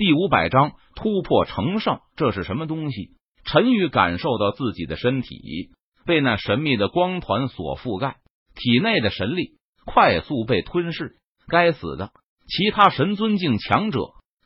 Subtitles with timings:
[0.00, 3.10] 第五百章突破成圣，这是什么东西？
[3.44, 5.68] 陈宇感受到自己的身体
[6.06, 8.16] 被那神秘的光团所覆盖，
[8.54, 11.16] 体内的神力快速被吞噬。
[11.48, 12.12] 该死的！
[12.48, 13.98] 其他神尊境强者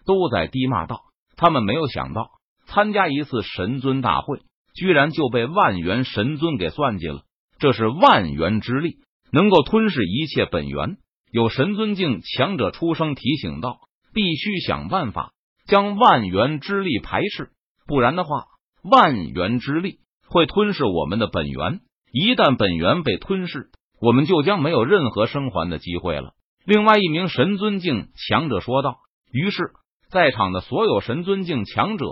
[0.05, 1.03] 都在低骂道
[1.39, 2.31] ：“他们没有想到，
[2.67, 4.41] 参加一次神尊大会，
[4.75, 7.23] 居然就被万元神尊给算计了。
[7.61, 8.97] 这是万元之力，
[9.31, 10.97] 能够吞噬一切本源。”
[11.31, 13.79] 有神尊境强者出声提醒道
[14.13, 15.31] ：“必须想办法。”
[15.67, 17.51] 将万元之力排斥，
[17.87, 18.45] 不然的话，
[18.83, 21.81] 万元之力会吞噬我们的本源。
[22.13, 26.35] 一旦本源被吞噬，我们就将没有任何生还的机会了。
[26.65, 28.97] 另外一名神尊境强者说道。
[29.33, 29.73] 于是，
[30.11, 32.05] 在场的所有神尊境强者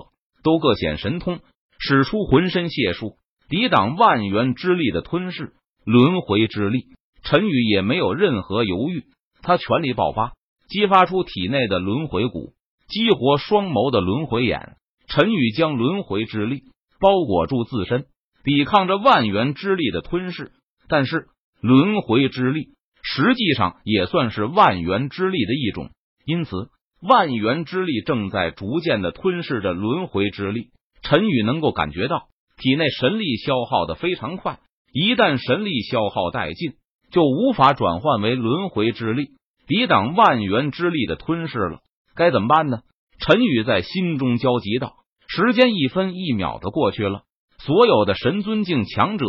[0.43, 1.39] 都各显神通，
[1.79, 3.17] 使出浑身解数，
[3.49, 5.53] 抵挡万元之力的吞噬。
[5.85, 6.87] 轮回之力，
[7.23, 9.05] 陈宇也没有任何犹豫，
[9.43, 10.33] 他全力爆发，
[10.69, 12.55] 激发出体内的轮回骨。
[12.93, 14.77] 激活双眸的轮回眼，
[15.09, 16.65] 陈宇将轮回之力
[17.01, 18.05] 包裹住自身，
[18.45, 20.53] 抵抗着万元之力的吞噬。
[20.89, 21.29] 但是，
[21.63, 25.89] 轮回之力实际上也算是万元之力的一种，
[26.27, 26.69] 因此，
[27.01, 30.69] 万元之力正在逐渐的吞噬着轮回之力。
[31.03, 32.27] 陈宇能够感觉到
[32.59, 34.61] 体内神力消耗的非常快，
[34.93, 36.75] 一旦神力消耗殆尽，
[37.11, 39.31] 就无法转换为轮回之力，
[39.67, 41.81] 抵挡万元之力的吞噬了。
[42.15, 42.81] 该怎么办呢？
[43.19, 44.95] 陈宇在心中焦急道。
[45.29, 47.23] 时间一分一秒的过去了，
[47.59, 49.27] 所有的神尊境强者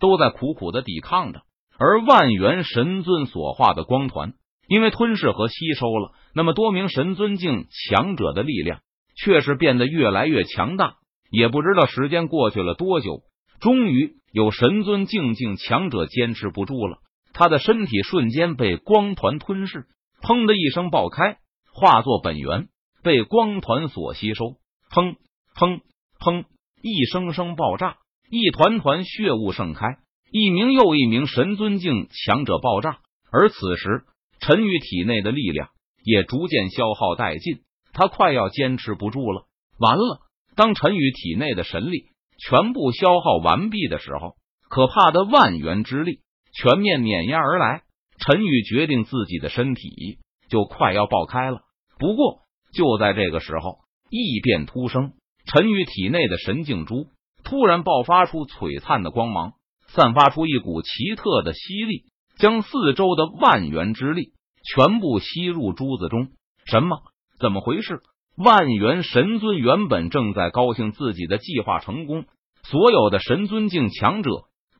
[0.00, 1.40] 都在苦苦的抵抗着，
[1.78, 4.34] 而万元神尊所化的光团，
[4.68, 8.80] 因为吞噬和吸收了那么多名神尊境强者的力量，
[9.16, 10.96] 却是变得越来越强大。
[11.30, 13.22] 也不知道时间过去了多久，
[13.58, 16.98] 终于有神尊境境强者坚持不住了，
[17.32, 19.86] 他的身体瞬间被光团吞噬，
[20.20, 21.38] 砰的一声爆开。
[21.78, 22.68] 化作本源，
[23.02, 24.56] 被光团所吸收。
[24.90, 25.16] 砰
[25.54, 25.82] 砰
[26.18, 26.46] 砰！
[26.80, 27.98] 一声声爆炸，
[28.30, 29.98] 一团团血雾盛开，
[30.32, 33.00] 一名又一名神尊境强者爆炸。
[33.30, 34.04] 而此时，
[34.40, 35.68] 陈宇体内的力量
[36.02, 37.60] 也逐渐消耗殆尽，
[37.92, 39.44] 他快要坚持不住了。
[39.78, 40.20] 完了！
[40.54, 42.06] 当陈宇体内的神力
[42.38, 44.36] 全部消耗完毕的时候，
[44.70, 46.20] 可怕的万元之力
[46.54, 47.82] 全面碾压而来。
[48.18, 51.65] 陈宇决定自己的身体就快要爆开了。
[51.98, 52.40] 不过，
[52.72, 53.78] 就在这个时候，
[54.10, 55.12] 异变突生。
[55.46, 57.06] 陈宇体内的神镜珠
[57.44, 59.52] 突然爆发出璀璨的光芒，
[59.86, 62.04] 散发出一股奇特的吸力，
[62.38, 64.32] 将四周的万元之力
[64.74, 66.28] 全部吸入珠子中。
[66.64, 66.98] 什么？
[67.38, 68.00] 怎么回事？
[68.36, 72.24] 万元神尊原本正在高兴自己的计划成功，
[72.64, 74.30] 所有的神尊境强者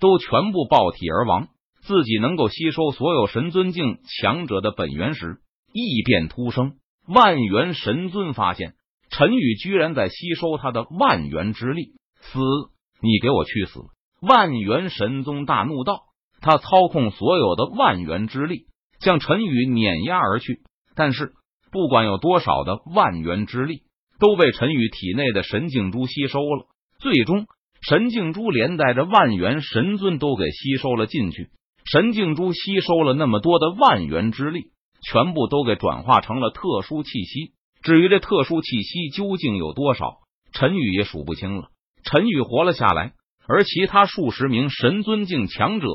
[0.01, 1.49] 都全部爆体而亡，
[1.83, 5.39] 自己能够吸收所有神尊境强者的本源时，
[5.73, 6.75] 异变突生。
[7.07, 8.75] 万元神尊发现
[9.11, 12.41] 陈宇居然在吸收他的万元之力，死！
[13.01, 13.81] 你给我去死！
[14.21, 16.01] 万元神宗大怒道，
[16.41, 18.67] 他操控所有的万元之力
[19.01, 20.61] 向陈宇碾压而去。
[20.95, 21.33] 但是，
[21.71, 23.83] 不管有多少的万元之力，
[24.19, 26.67] 都被陈宇体内的神镜珠吸收了。
[26.99, 27.47] 最终，
[27.83, 31.51] 神镜珠连带着万元神尊都给吸收了进去。
[31.85, 34.71] 神镜珠吸收了那么多的万元之力。
[35.03, 37.53] 全部都给转化成了特殊气息。
[37.83, 40.19] 至于这特殊气息究竟有多少，
[40.53, 41.69] 陈宇也数不清了。
[42.03, 43.13] 陈宇活了下来，
[43.47, 45.87] 而其他数十名神尊境强者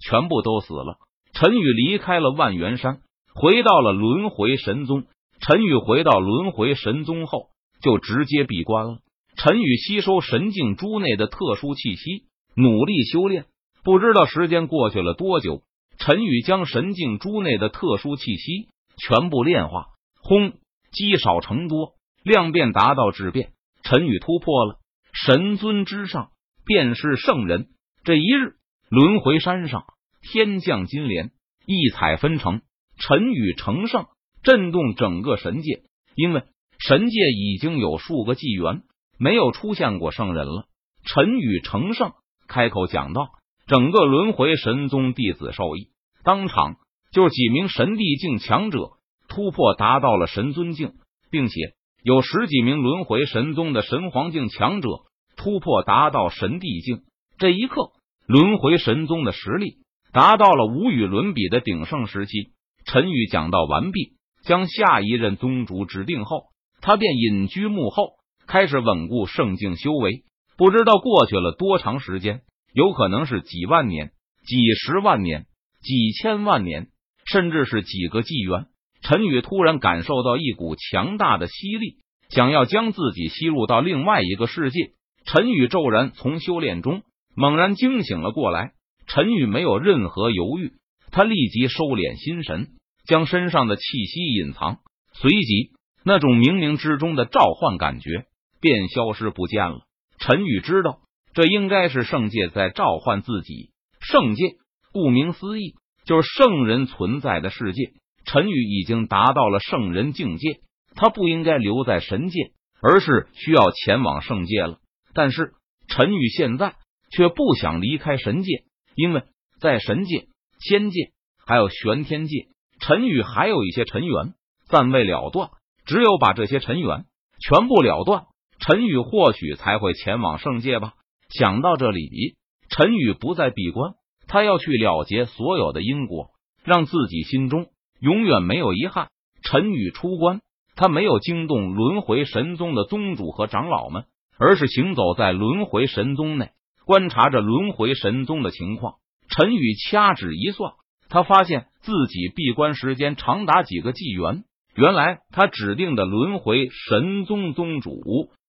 [0.00, 0.98] 全部都死了。
[1.32, 3.00] 陈宇离开了万元山，
[3.34, 5.04] 回到了轮回神宗。
[5.40, 7.46] 陈宇回到轮回神宗后，
[7.82, 8.98] 就直接闭关了。
[9.36, 13.46] 陈宇吸收神境珠内的特殊气息，努力修炼。
[13.82, 15.62] 不知道时间过去了多久。
[16.00, 19.88] 陈宇将神境珠内的特殊气息全部炼化，
[20.22, 20.54] 轰，
[20.92, 23.52] 积少成多，量变达到质变。
[23.82, 24.78] 陈宇突破了
[25.12, 26.30] 神尊之上，
[26.64, 27.68] 便是圣人。
[28.02, 28.54] 这一日，
[28.88, 29.84] 轮回山上
[30.22, 31.32] 天降金莲，
[31.66, 32.62] 异彩纷呈。
[32.98, 34.06] 陈宇成圣，
[34.42, 35.82] 震动整个神界，
[36.14, 36.44] 因为
[36.78, 38.84] 神界已经有数个纪元
[39.18, 40.64] 没有出现过圣人了。
[41.04, 42.14] 陈宇成圣，
[42.48, 43.32] 开口讲道。
[43.70, 45.90] 整个轮回神宗弟子受益，
[46.24, 46.78] 当场
[47.12, 48.94] 就几名神帝境强者
[49.28, 50.94] 突破，达到了神尊境，
[51.30, 51.54] 并且
[52.02, 54.88] 有十几名轮回神宗的神皇境强者
[55.36, 57.02] 突破，达到神帝境。
[57.38, 57.92] 这一刻，
[58.26, 59.76] 轮回神宗的实力
[60.12, 62.48] 达到了无与伦比的鼎盛时期。
[62.84, 66.46] 陈宇讲道完毕，将下一任宗主指定后，
[66.80, 68.14] 他便隐居幕后，
[68.48, 70.24] 开始稳固圣境修为。
[70.56, 72.40] 不知道过去了多长时间。
[72.72, 74.10] 有可能是几万年、
[74.46, 75.46] 几十万年、
[75.82, 76.88] 几千万年，
[77.24, 78.66] 甚至是几个纪元。
[79.02, 81.96] 陈宇突然感受到一股强大的吸力
[82.28, 84.92] 想要将自己吸入到另外一个世界。
[85.24, 87.02] 陈宇骤然从修炼中
[87.34, 88.72] 猛然惊醒了过来，
[89.06, 90.72] 陈宇没有任何犹豫，
[91.10, 92.68] 他立即收敛心神，
[93.06, 94.78] 将身上的气息隐藏，
[95.12, 95.72] 随即
[96.04, 98.26] 那种冥冥之中的召唤感觉
[98.60, 99.80] 便消失不见了。
[100.18, 101.00] 陈宇知道，
[101.40, 103.70] 这应该是圣界在召唤自己。
[103.98, 104.56] 圣界
[104.92, 107.94] 顾名思义，就是圣人存在的世界。
[108.26, 110.60] 陈宇已经达到了圣人境界，
[110.94, 112.52] 他不应该留在神界，
[112.82, 114.80] 而是需要前往圣界了。
[115.14, 115.54] 但是
[115.88, 116.74] 陈宇现在
[117.10, 118.64] 却不想离开神界，
[118.94, 119.22] 因为
[119.62, 120.26] 在神界、
[120.58, 121.10] 仙界
[121.46, 122.48] 还有玄天界，
[122.80, 124.34] 陈宇还有一些尘缘
[124.68, 125.48] 暂未了断。
[125.86, 127.06] 只有把这些尘缘
[127.40, 128.24] 全部了断，
[128.58, 130.92] 陈宇或许才会前往圣界吧。
[131.30, 132.36] 想到这里，
[132.68, 133.94] 陈宇不再闭关，
[134.26, 136.30] 他要去了结所有的因果，
[136.64, 137.68] 让自己心中
[138.00, 139.08] 永远没有遗憾。
[139.42, 140.40] 陈宇出关，
[140.76, 144.04] 他没有惊动轮回神宗的宗主和长老们。
[144.42, 146.52] 而是行走在轮回神宗内，
[146.86, 148.94] 观察着轮回神宗的情况。
[149.28, 150.72] 陈宇掐指一算，
[151.10, 154.44] 他发现自己闭关时间长达几个纪元。
[154.74, 158.00] 原来他指定的轮回神宗宗主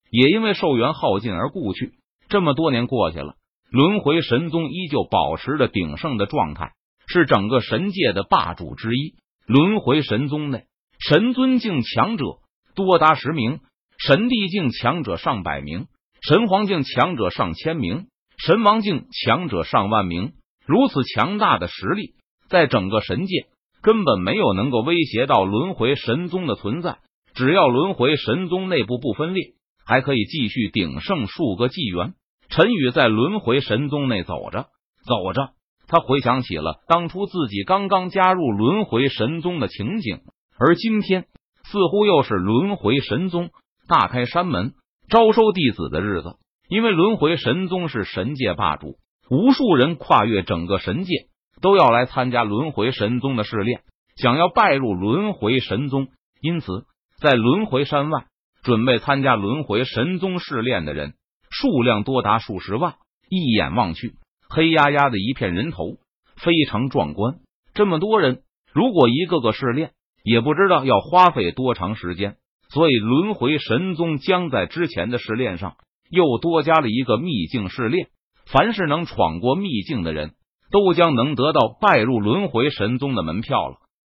[0.09, 1.91] 也因为寿元耗尽而故去。
[2.31, 3.35] 这么多年过去了，
[3.69, 6.71] 轮回神宗依旧保持着鼎盛的状态，
[7.05, 9.15] 是整个神界的霸主之一。
[9.45, 10.63] 轮回神宗内，
[10.97, 12.25] 神尊境强者
[12.73, 13.59] 多达十名。
[13.97, 15.87] 神帝境强者上百名，
[16.21, 18.07] 神皇境强者上千名，
[18.37, 20.31] 神王境强者上万名。
[20.65, 22.13] 如此强大的实力，
[22.47, 23.47] 在整个神界
[23.81, 26.99] 根本没有能够威胁到轮回神宗的存在。
[27.33, 29.53] 只要轮回神宗内部不分裂，
[29.85, 32.13] 还可以继续鼎盛数个纪元。
[32.51, 34.67] 陈宇在轮回神宗内走着
[35.05, 35.51] 走着，
[35.87, 40.19] 他回想起了当初自己刚刚加入轮回神宗的情景，
[40.59, 41.27] 而今天
[41.63, 43.51] 似乎又是轮回神宗。
[43.87, 44.73] 大开山门
[45.09, 46.35] 招收弟子的日子，
[46.67, 48.97] 因为轮回神宗是神界霸主，
[49.29, 51.27] 无数人跨越整个神界
[51.61, 53.81] 都要来参加轮回神宗的试炼，
[54.17, 56.09] 想要拜入轮回神宗。
[56.41, 56.83] 因此，
[57.21, 58.25] 在轮回山外
[58.61, 61.13] 准备参加轮回神宗试炼的人
[61.51, 62.95] 数量多达数十万。
[63.29, 64.15] 一眼望去，
[64.49, 65.97] 黑压压的一片人头，
[66.35, 67.35] 非常壮观。
[67.73, 68.41] 这么多人，
[68.73, 69.91] 如果一个个试炼，
[70.23, 72.35] 也不知道要花费多长时间。
[72.69, 75.75] 所以，轮回神宗将在之前的试炼上
[76.09, 78.07] 又多加了一个秘境试炼。
[78.45, 80.31] 凡是能闯过秘境的人，
[80.71, 83.77] 都将能得到拜入轮回神宗的门票了。